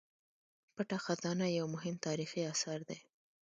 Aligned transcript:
پټه 0.75 0.97
خزانه 1.05 1.45
یو 1.57 1.65
مهم 1.75 1.95
تاریخي 2.05 2.41
اثر 2.53 2.79
دی. 2.89 2.99